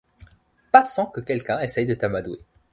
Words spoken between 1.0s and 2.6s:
que quelqu'un essaie de t'amadouer.